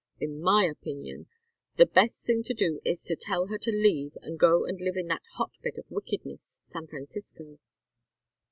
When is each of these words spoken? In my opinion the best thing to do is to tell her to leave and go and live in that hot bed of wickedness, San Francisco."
In 0.19 0.41
my 0.41 0.65
opinion 0.65 1.27
the 1.77 1.85
best 1.85 2.25
thing 2.25 2.41
to 2.45 2.55
do 2.55 2.81
is 2.83 3.03
to 3.03 3.15
tell 3.15 3.45
her 3.49 3.59
to 3.59 3.69
leave 3.69 4.17
and 4.23 4.39
go 4.39 4.65
and 4.65 4.81
live 4.81 4.97
in 4.97 5.05
that 5.09 5.21
hot 5.35 5.51
bed 5.61 5.77
of 5.77 5.85
wickedness, 5.91 6.59
San 6.63 6.87
Francisco." 6.87 7.59